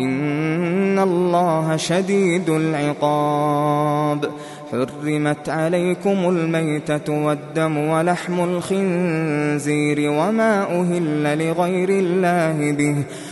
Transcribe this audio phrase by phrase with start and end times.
[0.00, 4.30] إن الله شديد العقاب
[4.72, 12.96] حرمت عليكم الميتة والدم ولحم الخنزير وما أهل لغير الله به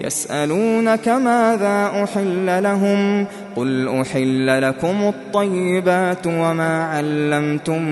[0.00, 3.26] يسألونك ماذا أحل لهم
[3.56, 7.82] قل أحل لكم الطيبات وما علمتم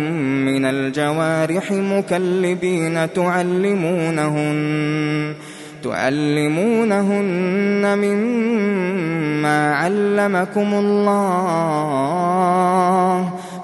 [0.45, 4.61] من الجوارح مكلبين تعلمونهن
[5.85, 7.19] تعلمونهن
[7.99, 12.21] مما علمكم الله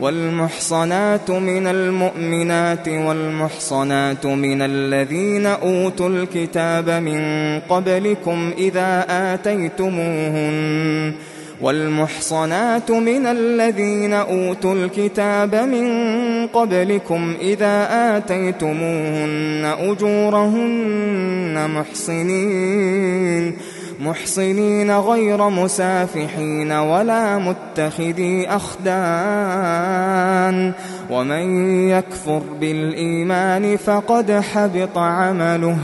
[0.00, 7.20] والمحصنات من المؤمنات والمحصنات من الذين أوتوا الكتاب من
[7.68, 11.12] قبلكم إذا آتيتموهن
[11.62, 15.86] والمحصنات من الذين أوتوا الكتاب من
[16.46, 23.56] قبلكم إذا آتيتموهن أجورهن محصنين
[24.02, 29.92] محصنين غير مسافحين ولا متخذي أخدان.
[31.10, 35.78] ومن يكفر بالإيمان فقد حبط عمله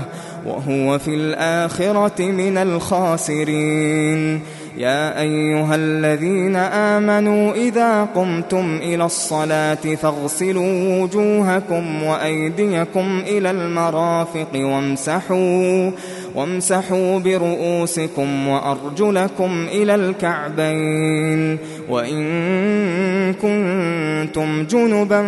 [0.46, 4.40] وهو في الآخرة من الخاسرين.
[4.76, 15.90] يا أيها الذين آمنوا إذا قمتم إلى الصلاة فاغسلوا وجوهكم وأيديكم إلى المرافق وامسحوا
[16.34, 21.58] وامسحوا برؤوسكم وأرجلكم إلى الكعبين
[21.88, 25.24] وإن كنتم جنبا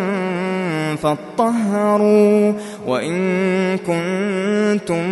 [0.97, 2.53] فاطهروا
[2.87, 3.19] وإن
[3.79, 5.05] كنتم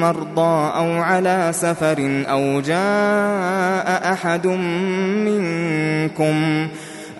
[0.00, 4.46] مرضى أو على سفر أو جاء أحد
[5.26, 6.68] منكم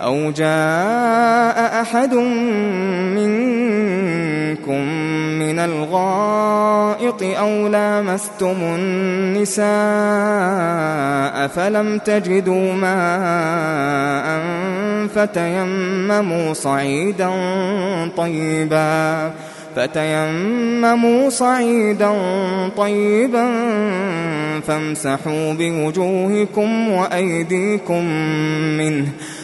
[0.00, 2.14] أو جاء أحد
[3.14, 4.81] منكم
[5.38, 9.64] من الغائط أو لامستم النساء
[11.49, 14.41] فلم تجدوا ماء
[15.14, 17.31] فتيمموا صعيدا
[18.17, 19.31] طيبا
[19.76, 22.12] فتيمموا صعيدا
[22.76, 23.50] طيبا
[24.67, 28.05] فامسحوا بوجوهكم وأيديكم
[28.79, 29.06] منه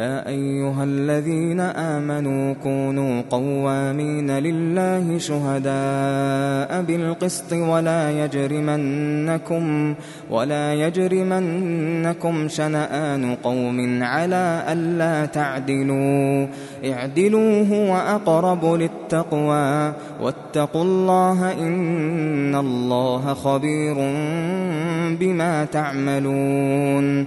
[0.00, 9.94] يا أيها الذين آمنوا كونوا قوامين لله شهداء بالقسط ولا يجرمنكم
[10.30, 16.46] ولا يجرمنكم شنآن قوم على ألا تعدلوا
[16.84, 19.92] اعدلوا هو أقرب للتقوى
[20.22, 23.94] واتقوا الله إن الله خبير
[25.20, 27.26] بما تعملون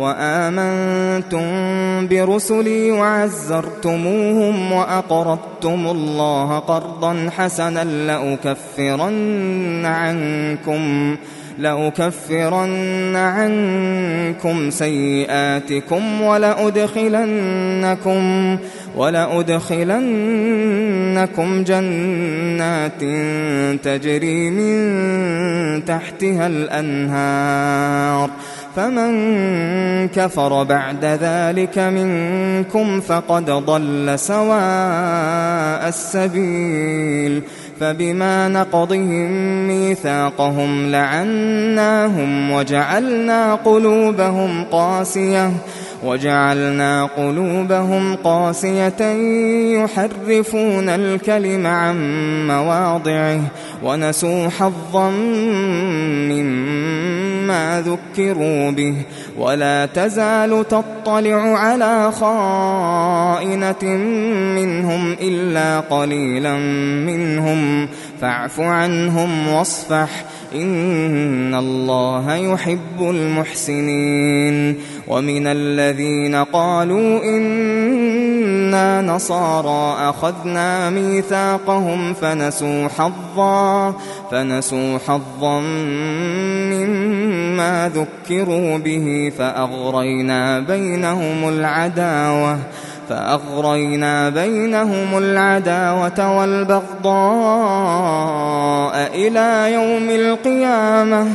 [0.00, 1.46] وآمنتم
[2.08, 11.16] برسلي وعزرتموهم وأقرضتم الله قرضا حسنا لأكفرن عنكم
[11.58, 18.20] لأكفرن عنكم سيئاتكم ولأدخلنكم
[18.96, 19.90] ولأدخلنكم
[21.64, 23.00] جنات
[23.84, 28.30] تجري من تحتها الأنهار.
[28.76, 37.42] فمن كفر بعد ذلك منكم فقد ضل سواء السبيل
[37.80, 39.30] فبما نقضهم
[39.68, 45.50] ميثاقهم لعناهم وجعلنا قلوبهم قاسية
[46.04, 49.02] وجعلنا قلوبهم قاسية
[49.82, 51.96] يحرفون الكلم عن
[52.46, 53.40] مواضعه
[53.84, 55.10] ونسوا حظا
[56.30, 57.19] مما
[57.80, 58.94] ذكروا به
[59.38, 63.84] ولا تزال تطلع على خائنة
[64.54, 66.56] منهم إلا قليلا
[67.06, 67.88] منهم
[68.20, 70.24] فاعف عنهم واصفح
[70.54, 74.76] إن الله يحب المحسنين
[75.08, 83.94] ومن الذين قالوا إنا نصارى أخذنا ميثاقهم فنسوا حظا
[84.30, 85.60] فنسوا حظا
[86.70, 92.58] مما ذكروا به فأغرينا بينهم العداوة
[93.10, 97.10] فأغرينا بينهم العداوة والبغضاء
[99.14, 101.34] إلى يوم القيامة.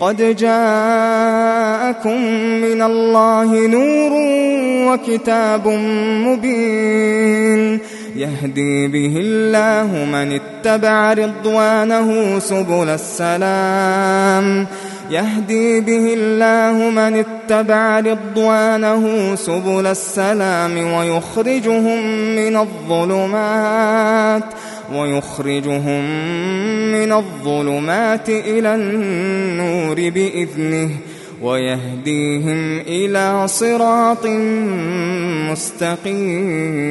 [0.00, 2.22] قد جاءكم
[2.60, 4.12] من الله نور
[4.92, 5.68] وكتاب
[6.26, 7.78] مبين
[8.16, 14.66] يهدي به الله من اتبع رضوانه سبل السلام
[15.10, 24.44] يهدي به الله من اتبع رضوانه سبل السلام ويخرجهم من الظلمات
[24.94, 26.04] ويخرجهم
[26.92, 30.90] من الظلمات إلى النور بإذنه
[31.42, 34.26] ويهديهم إلى صراط
[35.50, 36.90] مستقيم.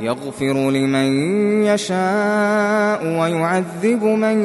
[0.00, 1.32] يغفر لمن
[1.64, 4.38] يشاء ويعذب من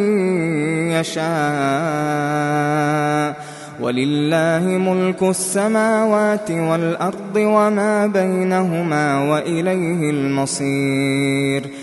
[0.91, 1.23] يشاء.
[3.81, 11.82] ولله ملك السماوات والأرض وما بينهما وإليه المصير.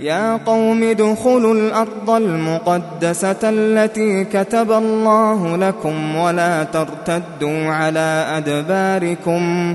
[0.00, 9.74] يا قوم ادخلوا الأرض المقدسة التي كتب الله لكم ولا ترتدوا على أدباركم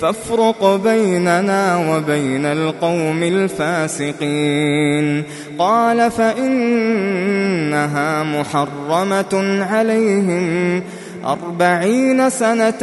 [0.00, 5.22] فافرق بيننا وبين القوم الفاسقين.
[5.58, 10.82] قال فإنها محرمة عليهم.
[11.26, 12.82] أربعين سنة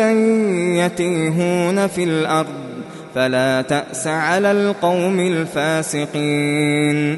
[0.86, 2.47] يتيهون في الأرض.
[3.15, 7.17] فلا تأس على القوم الفاسقين.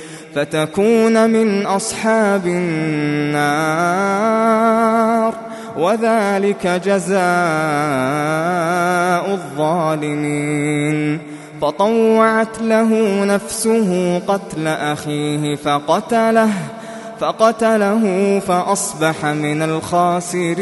[0.35, 3.91] فتكون من أصحاب النار.
[5.77, 7.21] وذلك جزاء
[9.33, 11.19] الظالمين.
[11.61, 16.49] فطوعت له نفسه قتل أخيه فقتله
[17.19, 20.61] فقتله فأصبح من الخاسرين.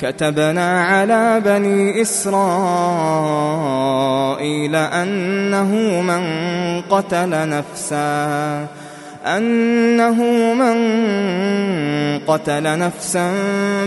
[0.00, 2.36] كتبنا على بني إسرائيل
[4.76, 6.22] أنه من
[6.90, 8.66] قتل نفساً
[9.26, 10.14] أنه
[10.54, 10.76] من
[12.18, 13.32] قتل نفسا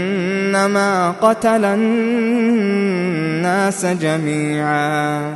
[1.21, 3.05] قتل الناس
[3.85, 5.35] جميعا.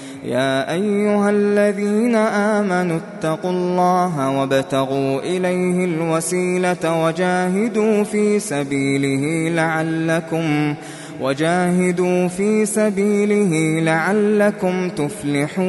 [0.23, 10.75] يا أيها الذين آمنوا اتقوا الله وابتغوا إليه الوسيلة وجاهدوا في سبيله لعلكم
[11.21, 15.61] وجاهدوا في سبيله لعلكم تفلحون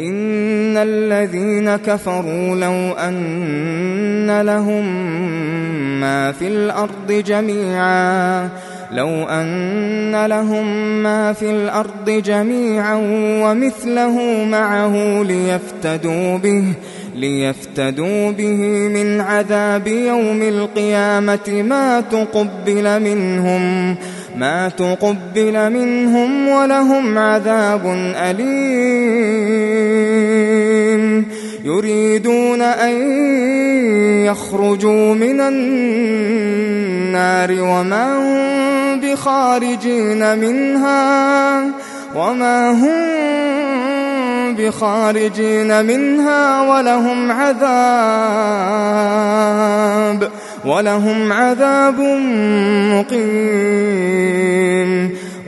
[0.00, 4.84] إن الذين كفروا لو أن لهم
[6.00, 8.48] ما في الأرض جميعا
[8.92, 10.66] لو أن لهم
[11.02, 12.94] ما في الأرض جميعا
[13.42, 16.64] ومثله معه ليفتدوا به
[17.14, 23.96] ليفتدوا به من عذاب يوم القيامة ما تقبل منهم
[24.36, 29.58] ما تقبل منهم ولهم عذاب أليم.
[31.64, 32.94] يريدون أن
[34.24, 41.62] يخرجوا من النار وما هم بخارجين منها
[42.14, 48.68] وما هم بخارجين منها ولهم عذاب
[50.64, 52.00] ولهم عذاب
[52.94, 53.98] مقيم.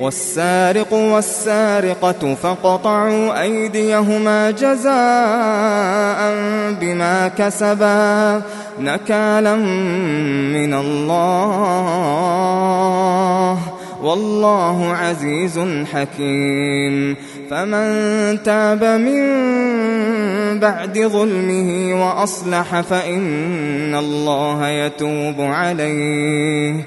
[0.00, 4.90] والسارق والسارقة فقطعوا أيديهما جزاء
[6.80, 8.42] بما كسبا
[8.80, 12.00] نكالا من الله
[14.02, 15.60] والله عزيز
[15.92, 17.16] حكيم
[17.50, 19.20] فمن تاب من
[20.60, 26.86] بعد ظلمه وأصلح فإن الله يتوب عليه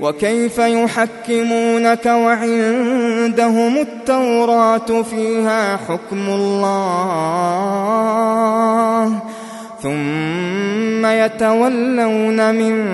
[0.00, 7.48] وكيف يحكمونك وعندهم التوراة فيها حكم الله
[9.82, 12.84] ثم يتولون من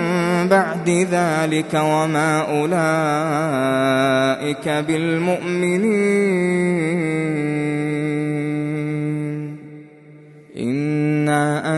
[0.47, 6.35] بعد ذلك وما أولئك بالمؤمنين.
[10.57, 11.77] إنا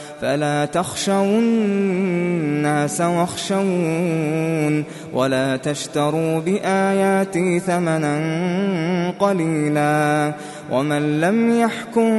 [0.21, 10.33] فلا تخشوا الناس واخشون ولا تشتروا بآياتي ثمنا قليلا
[10.71, 12.11] ومن لم يحكم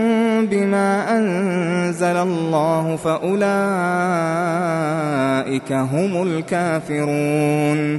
[0.47, 3.43] بما أنزل الله فأولئك
[5.73, 7.99] هم الكافرون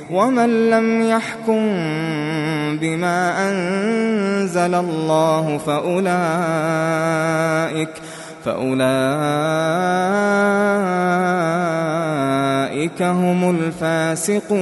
[0.11, 1.61] ومن لم يحكم
[2.77, 6.11] بما أنزل الله فأولئك
[8.45, 8.81] فأولئك
[13.01, 14.61] هم الفاسقون.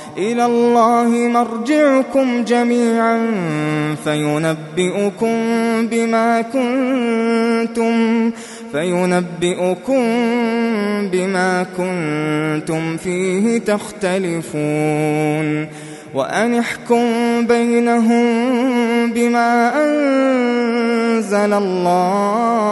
[0.17, 3.19] إلى الله مرجعكم جميعا
[4.03, 5.37] فينبئكم
[5.87, 8.31] بما كنتم
[8.71, 10.03] فينبئكم
[11.11, 15.01] بما كنتم فيه تختلفون
[16.13, 17.05] وأن احكم
[17.47, 18.25] بينهم
[19.11, 22.71] بما أنزل الله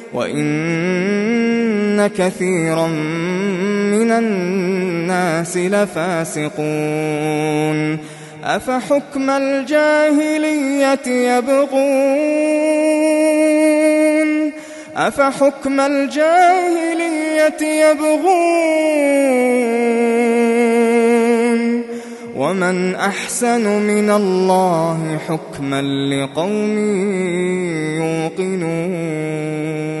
[0.13, 6.51] وإن كثيرا من الناس لفاسقون
[8.43, 11.81] أفحكم الجاهلية يبغون
[14.95, 18.31] أفحكم الجاهلية يبغون
[22.35, 26.77] ومن أحسن من الله حكما لقوم
[27.97, 30.00] يوقنون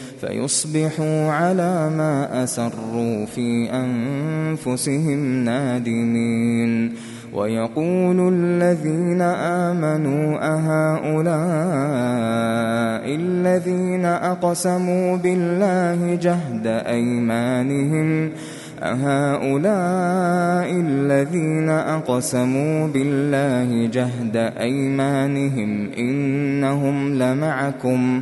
[0.21, 6.91] فيصبحوا على ما أسروا في أنفسهم نادمين.
[7.33, 11.41] ويقول الذين آمنوا أهؤلاء
[13.15, 18.29] الذين أقسموا بالله جهد أيمانهم؟
[18.83, 28.21] أهؤلاء الذين أقسموا بالله جهد أيمانهم إنهم لمعكم.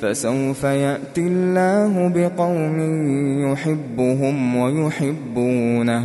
[0.00, 2.76] فسوف يأتي الله بقوم
[3.52, 6.04] يحبهم ويحبونه.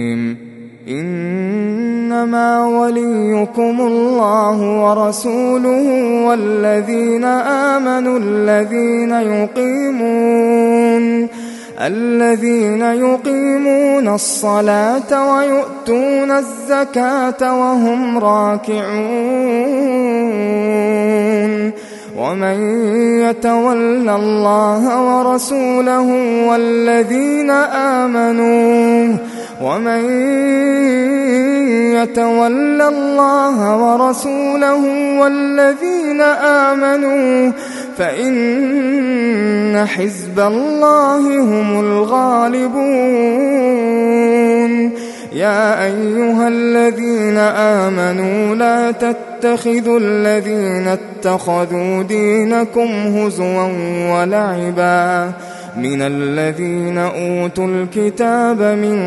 [0.87, 5.87] إنما وليكم الله ورسوله
[6.25, 10.61] والذين آمنوا الذين يقيمون
[11.81, 18.91] الذين يقيمون الصلاة ويؤتون الزكاة وهم راكعون
[22.17, 22.85] ومن
[23.21, 26.07] يتول الله ورسوله
[26.47, 27.49] والذين
[27.99, 29.17] آمنوا
[29.61, 30.03] ومن
[31.93, 34.83] يتول الله ورسوله
[35.19, 36.21] والذين
[36.71, 37.51] آمنوا
[37.97, 42.81] فإن حزب الله هم الغالبون.
[45.33, 53.67] يا أيها الذين آمنوا لا تتخذوا الذين اتخذوا دينكم هزوا
[54.11, 55.31] ولعبا.
[55.77, 58.97] من الذين أوتوا الكتاب من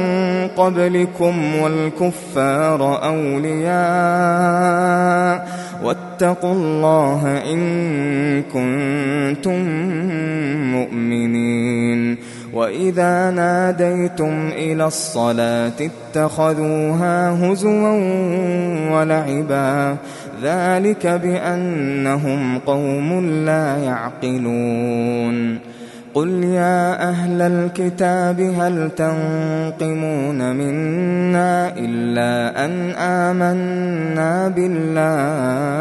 [0.57, 3.75] قبلكم والكفار أولياء
[5.85, 9.69] واتقوا الله إن كنتم
[10.73, 12.17] مؤمنين
[12.55, 17.99] وإذا ناديتم إلى الصلاة اتخذوها هزوا
[18.91, 19.97] ولعبا
[20.43, 25.74] ذلك بأنهم قوم لا يعقلون
[26.15, 35.75] قل يا أهل الكتاب هل تنقمون منا إلا أن آمنا بالله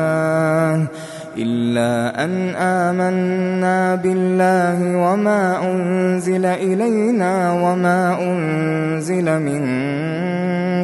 [1.38, 9.63] إلا أن آمنا بالله وما أنزل إلينا وما أنزل من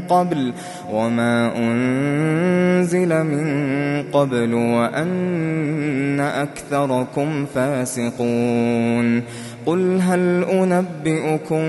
[0.10, 0.54] قبل
[0.92, 9.24] وما أنزل من قبل وأن أكثركم فاسقون
[9.66, 11.64] قل هل أنبئكم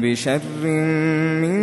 [0.00, 0.66] بشر
[1.42, 1.56] من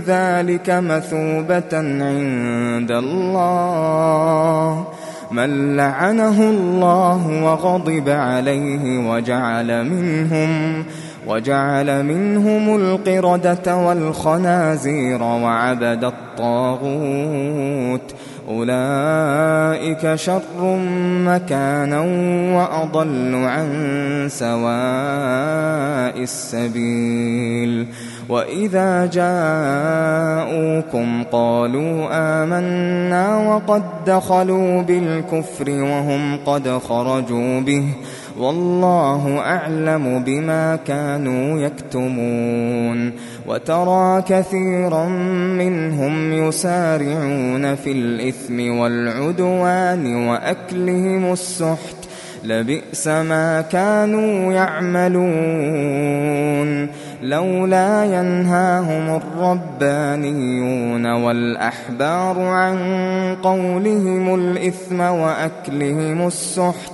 [0.00, 1.72] ذلك مثوبة
[2.04, 4.86] عند الله
[5.30, 10.84] من لعنه الله وغضب عليه وجعل منهم
[11.28, 18.14] وجعل منهم القردة والخنازير وعبد الطاغوت.
[18.48, 20.76] أولئك شر
[21.24, 22.00] مكانا
[22.56, 23.68] وأضل عن
[24.30, 27.86] سواء السبيل.
[28.28, 37.84] وإذا جاءوكم قالوا آمنا وقد دخلوا بالكفر وهم قد خرجوا به.
[38.38, 43.12] والله أعلم بما كانوا يكتمون
[43.46, 45.08] وترى كثيرا
[45.58, 51.96] منهم يسارعون في الإثم والعدوان وأكلهم السحت
[52.44, 55.94] لبئس ما كانوا يعملون
[57.22, 62.76] لولا ينهاهم الربانيون والأحبار عن
[63.42, 66.93] قولهم الإثم وأكلهم السحت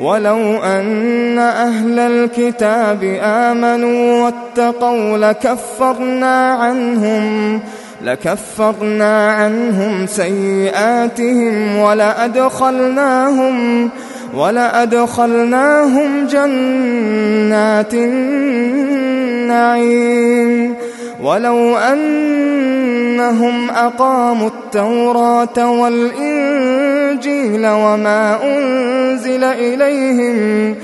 [0.00, 7.60] ولو أن أهل الكتاب آمنوا واتقوا لكفرنا عنهم
[8.02, 13.48] لكفرنا عنهم سيئاتهم ولأدخلناهم
[14.34, 17.94] ولأدخلناهم جنات
[19.54, 20.74] النعيم
[21.22, 30.74] ولو أنهم أقاموا التوراة والإنجيل وما أنزل إليهم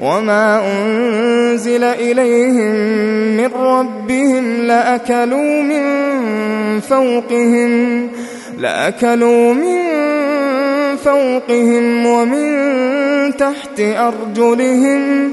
[0.00, 2.74] وما أنزل إليهم
[3.36, 5.84] من ربهم لأكلوا من
[6.80, 8.08] فوقهم
[8.58, 9.84] لأكلوا من
[11.04, 15.32] فوقهم ومن تحت أرجلهم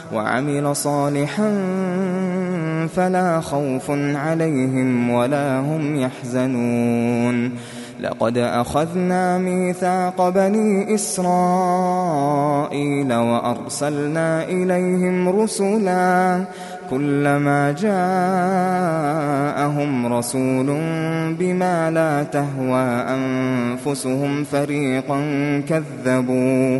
[0.13, 1.51] وعمل صالحا
[2.95, 7.51] فلا خوف عليهم ولا هم يحزنون.
[8.01, 12.33] لقد أخذنا ميثاق بني إسرائيل
[13.13, 16.43] وأرسلنا إليهم رسلا
[16.89, 17.71] كلما
[19.61, 20.65] جاءهم رسول
[21.39, 25.19] بما لا تهوى أنفسهم فريقا
[25.69, 26.79] كذبوا.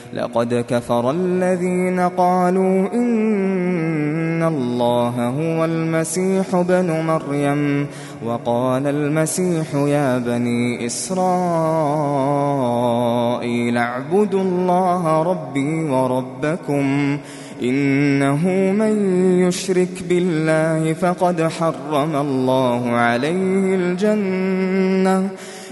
[0.13, 7.87] لقد كفر الذين قالوا إن الله هو المسيح بن مريم
[8.25, 11.21] وقال المسيح يا بني إسرائيل
[13.77, 17.17] اعبدوا الله ربي وربكم
[17.61, 25.29] إنه من يشرك بالله فقد حرم الله عليه الجنة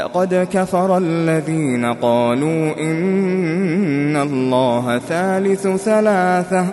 [0.00, 6.66] لقد كفر الذين قالوا إن الله ثالث ثلاثة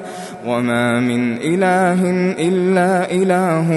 [0.47, 1.99] وما من إله
[2.39, 3.67] إلا إله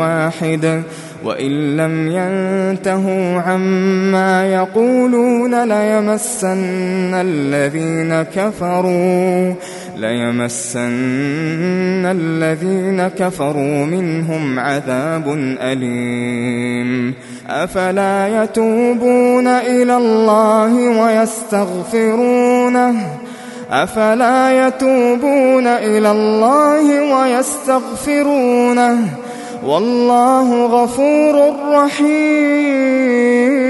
[0.00, 0.82] واحد
[1.24, 9.54] وإن لم ينتهوا عما يقولون ليمسن الذين كفروا
[10.00, 10.80] ليمسن
[12.06, 15.28] الذين كفروا منهم عذاب
[15.60, 17.14] أليم.
[17.48, 22.94] أفلا يتوبون إلى الله ويستغفرونه؟
[23.70, 28.98] أفلا يتوبون إلى الله ويستغفرونه؟
[29.66, 33.69] والله غفور رحيم.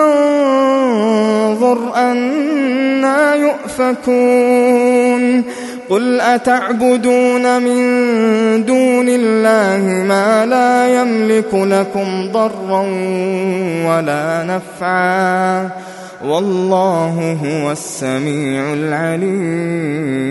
[0.00, 5.20] انظر أنا يؤفكون
[5.90, 7.80] قل أتعبدون من
[8.64, 12.80] دون الله ما لا يملك لكم ضرا
[13.86, 15.70] ولا نفعا
[16.24, 20.30] والله هو السميع العليم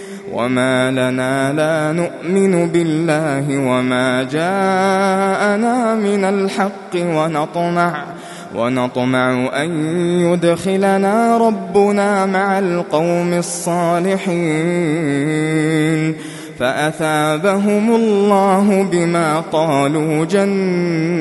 [0.31, 8.03] وما لنا لا نؤمن بالله وما جاءنا من الحق ونطمع
[8.55, 9.69] ونطمع أن
[10.21, 14.31] يدخلنا ربنا مع القوم الصالحين
[16.59, 21.11] فأثابهم الله بما قالوا جنات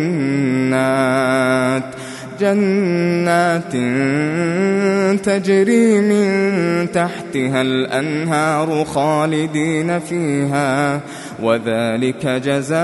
[2.41, 3.73] جنات
[5.25, 6.29] تجري من
[6.93, 11.01] تحتها الأنهار خالدين فيها
[11.43, 12.81] وذلك جزاء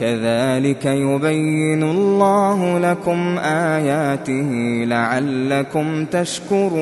[0.00, 6.74] كذلك يبين الله لكم آياته لعلكم تشكرون.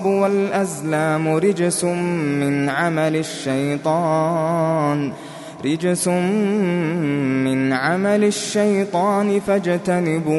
[0.06, 5.12] والأزلام رجس من عمل الشيطان.
[5.64, 6.08] رجس
[7.44, 10.38] من عمل الشيطان فاجتنبوه.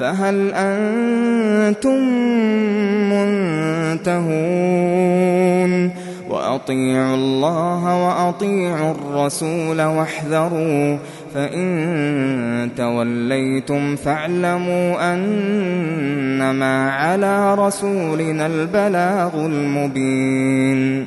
[0.00, 2.02] فهل أنتم
[4.02, 5.26] منتهون؟
[6.30, 10.96] وأطيعوا الله وأطيعوا الرسول واحذروا
[11.34, 21.06] فإن توليتم فاعلموا أنما على رسولنا البلاغ المبين.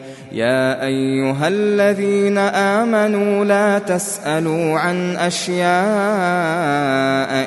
[0.31, 5.61] يا أيها الذين آمنوا لا تسألوا عن أشياء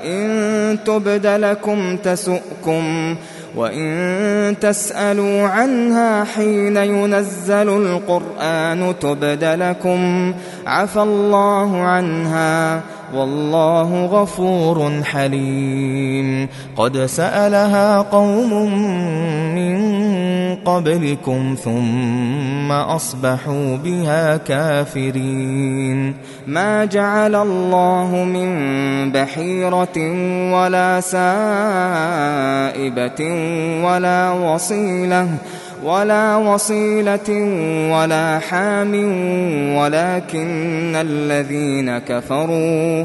[0.07, 3.16] إن تبد لكم تسؤكم
[3.57, 10.35] وإن تسألوا عنها حين ينزل القرآن تبد لكم
[10.66, 12.80] عفى الله عنها
[13.14, 18.74] والله غفور حليم قد سألها قوم
[19.55, 20.04] من
[20.65, 26.15] قبلكم ثم أصبحوا بها كافرين.
[26.47, 28.55] ما جعل الله من
[29.13, 29.99] بحيرة
[30.55, 31.25] ولا سائبة
[33.85, 35.29] ولا وصيلة
[35.85, 37.31] ولا وصيلة
[37.93, 38.95] ولا حام
[39.77, 43.05] ولكن الذين كفروا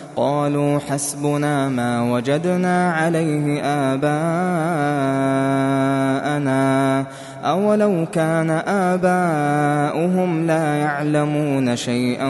[0.15, 4.41] قالوا حسبنا ما وجدنا عليه آباءنا.
[7.43, 12.27] أولو كان آباؤهم لا يعلمون شيئا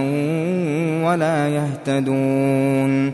[1.06, 3.14] ولا يهتدون.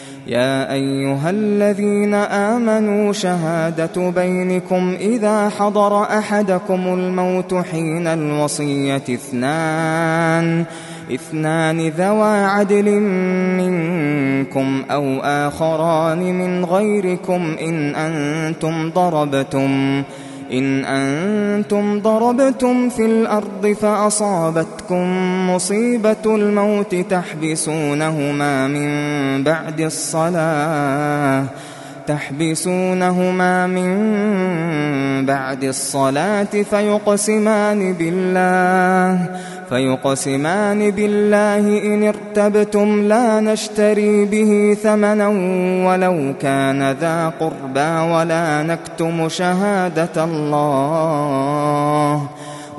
[0.31, 10.65] يا أيها الذين آمنوا شهادة بينكم إذا حضر أحدكم الموت حين الوصية اثنان
[11.13, 12.91] اثنان ذوى عدل
[13.59, 20.03] منكم أو آخران من غيركم إن أنتم ضربتم.
[20.51, 25.05] إن أنتم ضربتم في الأرض فأصابتكم
[25.49, 31.45] مصيبة الموت تحبسونهما من بعد الصلاة
[32.07, 33.91] تحبسونهما من
[35.25, 39.29] بعد الصلاة فيقسمان بالله
[39.69, 45.27] فيقسمان بالله إن ارتبتم لا نشتري به ثمنا
[45.87, 51.31] ولو كان ذا قربى ولا نكتم شهادة الله.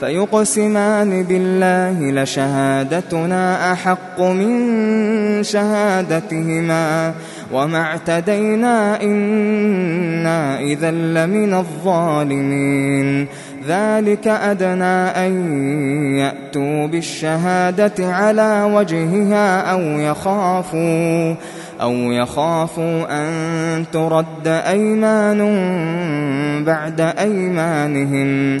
[0.00, 7.12] فيقسمان بالله لشهادتنا أحق من شهادتهما
[7.52, 13.26] وما اعتدينا إنا إذا لمن الظالمين.
[13.68, 15.32] ذلك أدنى أن
[16.18, 21.34] يأتوا بالشهادة على وجهها أو يخافوا
[21.80, 25.40] أو يخافوا أن ترد أيمان
[26.64, 28.60] بعد أيمانهم.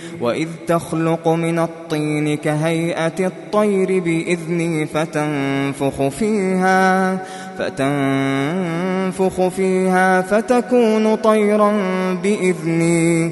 [0.21, 7.17] وإذ تخلق من الطين كهيئة الطير بإذني فتنفخ فيها
[7.59, 11.71] فتنفخ فيها فتكون طيرا
[12.23, 13.31] بإذني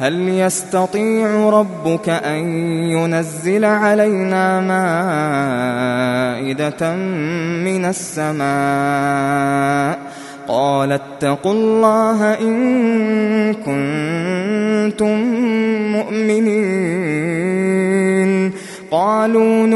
[0.00, 2.44] هل يستطيع ربك أن
[2.88, 4.60] ينزل علينا
[6.40, 6.94] مائدة
[7.64, 9.30] من السماء؟
[10.48, 13.89] قال اتقوا الله إن كنتم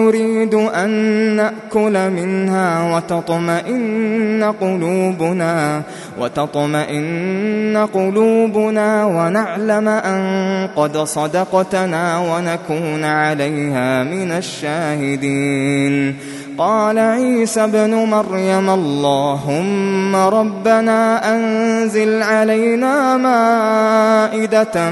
[0.05, 0.91] نريد أن
[1.37, 5.83] نأكل منها وتطمئن قلوبنا
[6.21, 16.15] وتطمئن قلوبنا ونعلم أن قد صدقتنا ونكون عليها من الشاهدين.
[16.59, 24.91] قال عيسى ابن مريم اللهم ربنا أنزل علينا مائدة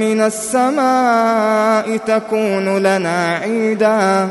[0.00, 4.30] من السماء تكون لنا عيداً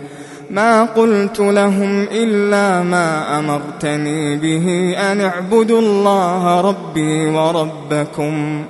[0.51, 8.63] ما قلت لهم إلا ما أمرتني به أن اعبدوا الله ربي وربكم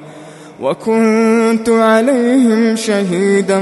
[0.62, 3.60] وكنت عليهم شهيدا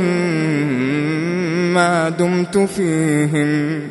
[1.73, 3.81] ما دمت فيهم.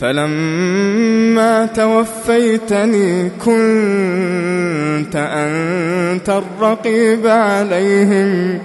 [0.00, 8.58] فلما توفيتني كنت أنت الرقيب عليهم.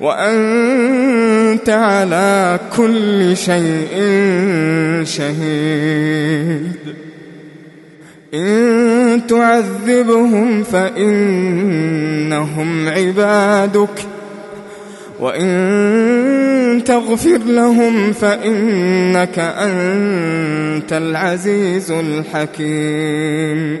[0.00, 3.90] وأنت على كل شيء
[5.04, 6.72] شهيد.
[8.34, 11.88] إن تعذبهم فإنهم
[12.88, 14.06] عبادك.
[15.20, 23.80] وإن تغفر لهم فإنك أنت العزيز الحكيم.